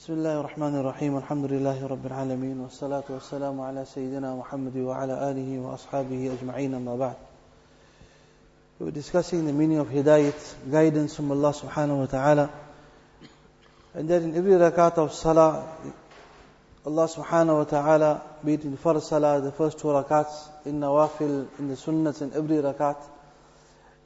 [0.00, 5.60] بسم الله الرحمن الرحيم الحمد لله رب العالمين والصلاة والسلام على سيدنا محمد وعلى آله
[5.60, 7.16] وأصحابه أجمعين أما بعد
[8.78, 12.50] We were discussing the meaning of hidayat, guidance from Allah subhanahu wa ta'ala.
[13.92, 15.68] And that in every rakat of salah,
[16.86, 21.46] Allah subhanahu wa ta'ala, be it in first salah, the first two rakats, in nawafil,
[21.58, 22.96] in the sunnats, in every rakat,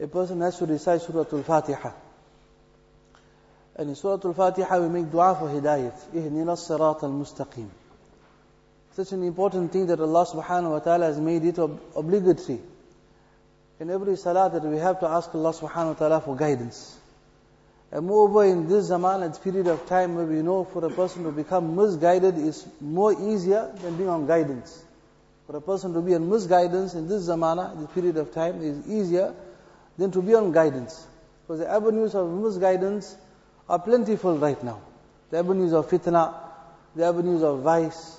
[0.00, 1.92] a person has to recite Surah Al-Fatiha.
[3.76, 6.12] And Surah Al-Fatiha we make dua for hidayat.
[6.14, 7.68] Ihdina as-sirat al-mustaqim.
[8.92, 12.60] Such an important thing that Allah subhanahu wa ta'ala has made it ob- obligatory.
[13.80, 16.96] In every salah that we have to ask Allah subhanahu wa ta'ala for guidance.
[17.90, 21.24] And moreover in this zaman and period of time where we know for a person
[21.24, 24.84] to become misguided is more easier than being on guidance.
[25.48, 28.88] For a person to be on misguidance in this zamana, this period of time is
[28.88, 29.34] easier
[29.98, 31.04] than to be on guidance.
[31.42, 33.16] Because the avenues of misguidance
[33.68, 34.80] are plentiful right now.
[35.30, 36.34] The avenues of fitna,
[36.94, 38.18] the avenues of vice,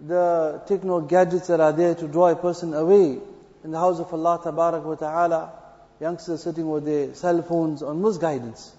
[0.00, 3.18] the techno gadgets that are there to draw a person away
[3.64, 5.52] in the house of Allah Tabarak wa Ta'ala,
[6.00, 8.72] youngsters sitting with their cell phones on misguidance,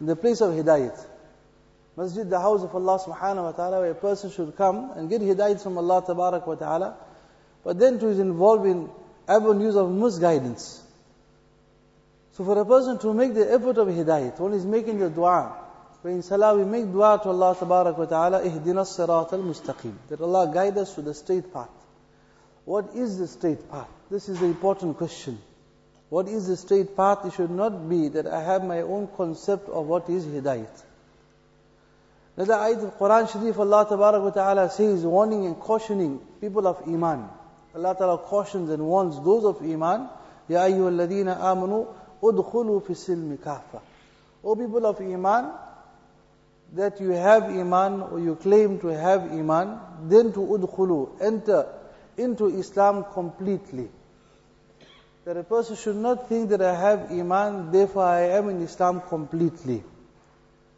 [0.00, 0.98] in the place of hidayat.
[1.96, 5.20] Masjid, the house of Allah subhanahu wa ta'ala, where a person should come and get
[5.20, 6.96] hidayat from Allah Tabarak wa Ta'ala,
[7.64, 8.88] but then to is involved in
[9.28, 10.82] avenues of misguidance.
[12.40, 15.58] So for a person to make the effort of hidayat, one is making the dua.
[16.04, 19.92] In salah we make dua to Allah Tabarak wa Ta'ala, ihdina sirat al-mustaqim.
[20.08, 21.68] That Allah guide us to the straight path.
[22.64, 23.88] What is the straight path?
[24.10, 25.38] This is the important question.
[26.08, 27.26] What is the straight path?
[27.26, 30.82] It should not be that I have my own concept of what is hidayat.
[32.38, 36.88] Another ayat of Quran Sharif, Allah Tabarak wa Ta'ala says, warning and cautioning people of
[36.88, 37.28] Iman.
[37.74, 40.08] Allah Ta'ala cautions and warns those of Iman,
[40.48, 41.86] Ya ayyuha alladhina amanu,
[42.22, 43.80] udkhulu fi silmi kafa.
[44.44, 45.52] O people of Iman,
[46.72, 51.66] that you have Iman or you claim to have Iman, then to udkhulu, enter
[52.16, 53.88] into Islam completely.
[55.24, 59.02] That a person should not think that I have Iman, therefore I am in Islam
[59.08, 59.82] completely.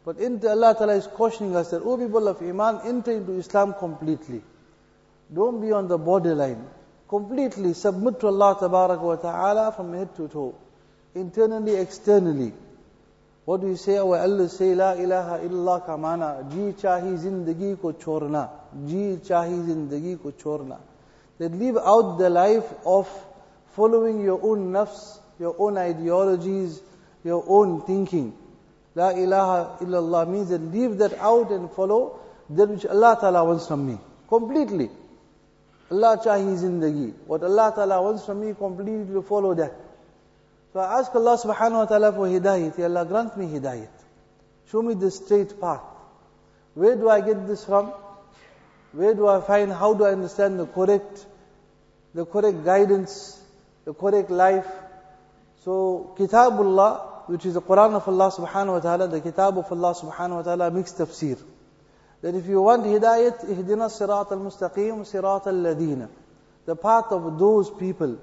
[0.05, 3.73] But into Allah Ta'ala is cautioning us that, O people of Iman, enter into Islam
[3.79, 4.41] completely.
[5.33, 6.67] Don't be on the borderline.
[7.07, 10.55] Completely submit to Allah Ta'ala from head to toe.
[11.15, 12.53] Internally, externally.
[13.45, 13.97] What do you say?
[13.97, 18.49] Our elders say, La ilaha illallah ka mana, ji chahi zindagi ko chorna,
[18.87, 20.79] ji chahi zindagi ko chorna.
[21.39, 23.07] That leave out the life of
[23.75, 26.81] following your own nafs, your own ideologies,
[27.23, 28.33] your own thinking.
[28.95, 32.19] La ilaha illallah means that leave that out and follow
[32.49, 33.97] that which Allah Ta'ala wants from me.
[34.29, 34.89] Completely.
[35.91, 37.13] Allah chahi zindagi.
[37.27, 39.73] What Allah Ta'ala wants from me, completely follow that.
[40.73, 42.79] So I ask Allah subhanahu wa ta'ala for hidayat.
[42.79, 43.93] Ya Allah grant me hidayat.
[44.71, 45.83] Show me the straight path.
[46.73, 47.93] Where do I get this from?
[48.91, 51.25] Where do I find, how do I understand the correct,
[52.15, 53.39] the correct guidance,
[53.85, 54.65] the correct life?
[55.63, 59.93] So Kitabullah, which is the Quran of Allah subhanahu wa ta'ala, the Kitab of Allah
[59.93, 61.37] subhanahu wa ta'ala mixed tafsir.
[62.21, 66.09] That if you want hidayat, ihdina sirat al-mustaqim, sirat al-ladina.
[66.65, 68.17] The path of those people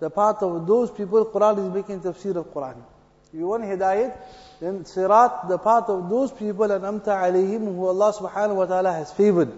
[0.00, 2.76] the path of those people, Quran is making tafsir of Quran.
[3.32, 4.16] If you want hidayat,
[4.60, 8.92] then sirat, the path of those people, and amta alayhim, who Allah subhanahu wa ta'ala
[8.92, 9.52] has favored.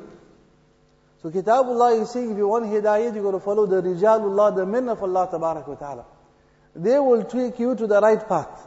[1.23, 4.67] So Kitabullah is saying, if you want hidayat, you got to follow the rijalullah, the
[4.67, 6.05] men of Allah tabarak wa ta'ala.
[6.75, 8.67] They will take you to the right path.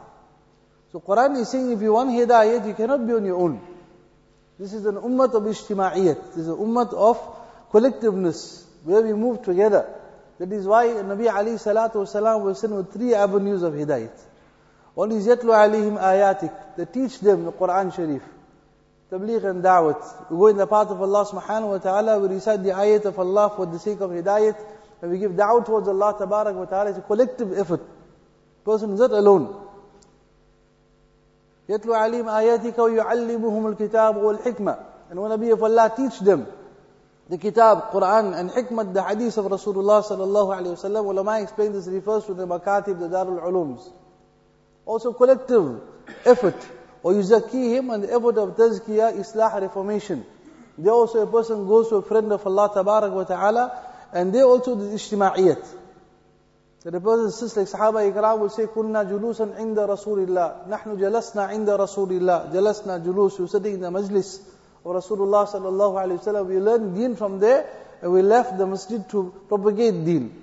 [0.92, 3.60] So Quran is saying, if you want hidayat, you cannot be on your own.
[4.58, 6.34] This is an ummah of ijtima'iyat.
[6.34, 7.18] This is an ummah of
[7.72, 9.99] collectiveness, where we move together.
[10.39, 14.11] That is why Nabi Ali salatu wasalam was sent with three avenues of hidayat.
[14.93, 18.21] One is yatlu alayhim ayatik, they teach them the Quran Sharif.
[19.11, 20.31] Tabligh and da'wat.
[20.31, 23.17] We go in the path of Allah subhanahu wa ta'ala, we recite the ayat of
[23.19, 24.57] Allah for the sake of hidayat,
[25.01, 26.89] and we give da'wat towards Allah tabarak wa ta'ala.
[26.89, 27.81] It's a collective effort.
[28.65, 29.61] Person is not alone.
[31.69, 34.77] يتلو عليهم آياتك ويعلمهم الكتاب والحكمة.
[35.09, 36.45] And when Nabi of Allah teach them
[37.30, 41.06] the kitab, Quran and hikmah, the hadith of Rasulullah sallallahu alayhi wasallam.
[41.06, 43.88] Ulama explain this refers to the makatib, the darul ulums.
[44.84, 45.80] Also collective
[46.26, 46.56] effort.
[47.04, 50.26] Or yuzakihim and the effort of tazkiyah, islah, reformation.
[50.76, 53.80] There also a person goes to a friend of Allah tabarak wa ta'ala
[54.12, 55.64] and they also the ijtima'iyat.
[56.82, 60.66] That a person sits like Sahaba Ikram will say, Kunna julusan inda Rasulillah.
[60.66, 62.52] Nahnu jalasna inda Rasulillah.
[62.52, 63.38] Jalasna julus.
[63.38, 64.40] We're sitting in the majlis
[64.83, 66.47] of Rasulullah sallallahu alayhi wasallam.
[66.47, 67.65] We learned deen from there
[68.01, 70.33] and we left the masjid to propagate deen,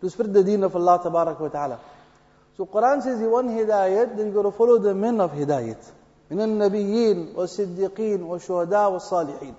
[0.00, 1.80] to spread the deen of Allah tabarak wa ta'ala.
[2.56, 5.92] So Quran says you want hidayat, then you got to follow the men of hidayat.
[6.30, 9.54] من النبيين والصديقين والشهداء والصالحين.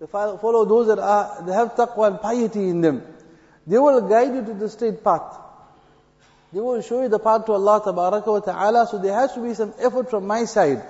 [0.00, 3.02] They follow those that are, they have taqwa and piety in them.
[3.66, 5.38] They will guide you to the straight path.
[6.52, 9.54] They will show you the path to Allah wa ta'ala, so there has to be
[9.54, 10.82] some effort from my side.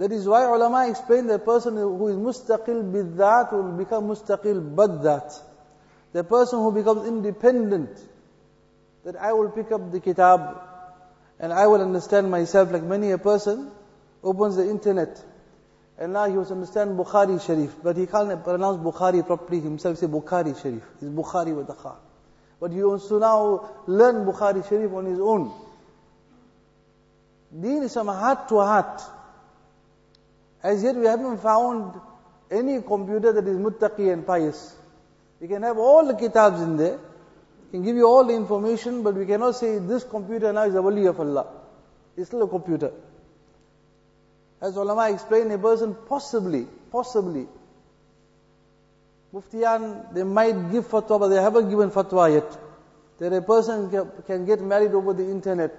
[0.00, 5.38] That is why ulama explain that person who is mustaqil biddat will become mustaqil baddat.
[6.14, 7.90] The person who becomes independent,
[9.04, 10.58] that I will pick up the kitab
[11.38, 13.70] and I will understand myself like many a person
[14.24, 15.22] opens the internet
[15.98, 20.06] and now he to understand Bukhari Sharif, but he can't pronounce Bukhari properly himself, say
[20.06, 20.82] Bukhari Sharif.
[20.94, 21.96] It's Bukhari with the kha.
[22.58, 25.52] But he wants to now learn Bukhari Sharif on his own.
[27.52, 29.02] Deen is from heart to heart.
[30.62, 32.00] As yet we haven't found
[32.50, 34.76] any computer that is muttaqi and pious.
[35.40, 36.98] We can have all the kitabs in there,
[37.70, 40.82] can give you all the information, but we cannot say this computer now is a
[40.82, 41.46] wali of Allah.
[42.16, 42.92] It's still a computer.
[44.60, 47.46] As ulama explain, a person possibly, possibly,
[49.32, 52.58] Muftiyan, they might give fatwa, but they haven't given fatwa yet.
[53.18, 53.88] That a person
[54.26, 55.72] can get married over the internet.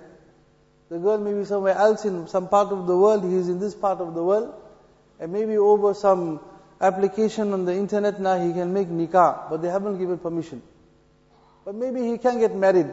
[0.89, 3.60] The girl may be somewhere else in some part of the world, he is in
[3.60, 4.61] this part of the world
[5.21, 6.39] and maybe over some
[6.81, 10.63] application on the internet now he can make nikah, but they haven't given permission.
[11.63, 12.88] But maybe he can get married,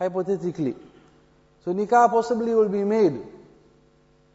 [0.00, 0.74] hypothetically.
[1.64, 3.20] So nikah possibly will be made.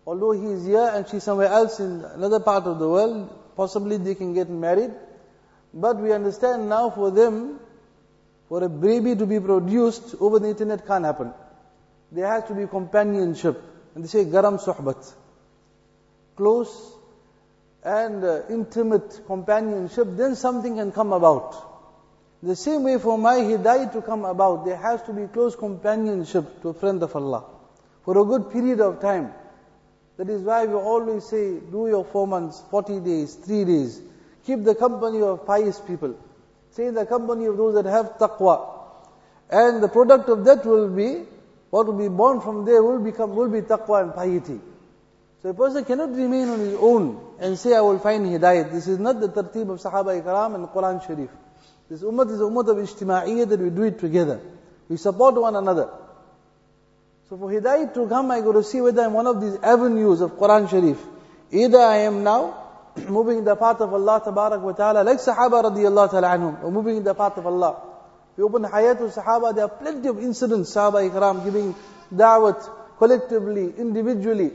[0.08, 3.98] Although he is here and she's somewhere else in another part of the world, possibly
[3.98, 4.92] they can get married.
[5.74, 7.60] But we understand now for them,
[8.48, 11.34] for a baby to be produced over the internet can't happen.
[12.14, 13.62] There has to be companionship.
[13.94, 15.14] And they say garam suhbat
[16.36, 16.94] close
[17.84, 21.70] and uh, intimate companionship, then something can come about.
[22.44, 26.62] The same way for my hidayah to come about, there has to be close companionship
[26.64, 27.46] to a friend of Allah
[28.04, 29.32] for a good period of time.
[30.18, 34.02] That is why we always say, do your four months, 40 days, three days.
[34.46, 36.16] Keep the company of pious people.
[36.72, 38.68] Stay in the company of those that have taqwa.
[39.50, 41.24] And the product of that will be,
[41.70, 44.60] what will be born from there will become, will be taqwa and piety.
[45.42, 48.72] So a person cannot remain on his own and say, I will find hidayat.
[48.72, 51.32] This is not the tartib of Sahaba Ikram and Quran Sharif.
[51.90, 54.40] This ummah is a ummah of ijtima'iyyah that we do it together.
[54.88, 55.90] We support one another.
[57.28, 60.22] So for hidayat to come, I got to see whether I'm one of these avenues
[60.22, 61.00] of Quran Sharif.
[61.52, 62.68] Either I am now
[63.10, 66.72] moving in the path of Allah Tabarak wa Ta'ala, like Sahaba radiallahu ta'ala anhum, or
[66.72, 67.82] moving in the path of Allah.
[68.38, 71.74] We open Hayatul Sahaba, there are plenty of incidents, Sahaba Ikram giving
[72.14, 74.52] da'wat collectively, individually.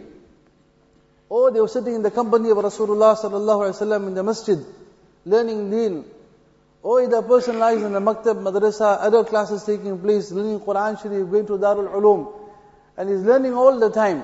[1.29, 4.59] Or they were sitting in the company of Rasulullah sallallahu alaihi wasallam in the masjid,
[5.25, 6.05] learning deen.
[6.85, 10.61] Oh, or either a person lies in the maktab, madrasa, other classes taking place, learning
[10.61, 12.33] Quran Sharif, going to Darul Ulum,
[12.97, 14.23] and he's learning all the time.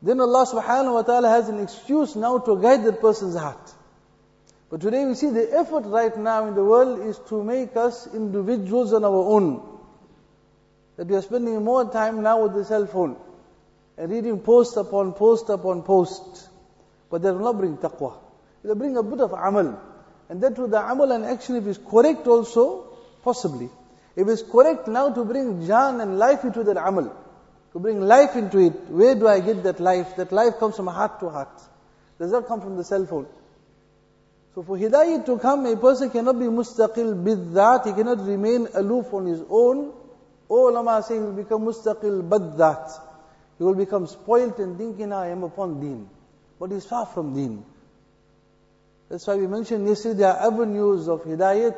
[0.00, 3.74] Then Allah subhanahu wa ta'ala has an excuse now to guide that person's heart.
[4.70, 8.06] But today we see the effort right now in the world is to make us
[8.14, 9.60] individuals on our own.
[10.96, 13.16] That we are spending more time now with the cell phone
[14.00, 16.48] and reading post upon post upon post.
[17.10, 18.14] But that will not bring taqwa.
[18.62, 19.78] Will bring a bit of amal.
[20.30, 22.86] And that with the amal and action, if it's correct also,
[23.22, 23.68] possibly.
[24.16, 27.14] If it's correct now to bring jan and life into that amal,
[27.74, 30.16] to bring life into it, where do I get that life?
[30.16, 31.60] That life comes from heart to heart.
[32.18, 33.26] Does not come from the cell phone.
[34.54, 39.12] So for hidayah to come, a person cannot be mustaqil biddat, he cannot remain aloof
[39.12, 39.92] on his own.
[40.48, 43.09] All ulama say he will become mustaqil baddat.
[43.60, 46.08] He will become spoilt and thinking, I am upon deen.
[46.58, 47.62] But he's far from deen.
[49.10, 51.76] That's why we mentioned yesterday there are avenues of hidayat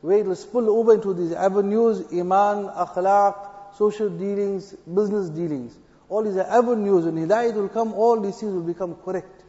[0.00, 5.76] where it will spill over into these avenues, iman, akhlaq, social dealings, business dealings.
[6.08, 7.04] All these are avenues.
[7.04, 9.42] When hidayat will come, all these things will become correct.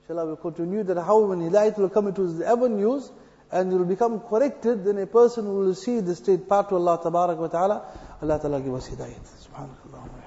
[0.00, 3.12] Inshallah, we'll continue that how when hidayat will come into these avenues
[3.52, 6.98] and it will become corrected, then a person will see the straight path to Allah
[7.02, 7.82] ta'ala.
[8.22, 9.20] Allah ta'ala give us hidayat.
[9.44, 10.23] Subhanakallah wa